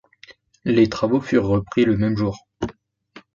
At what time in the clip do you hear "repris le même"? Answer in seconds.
1.45-2.17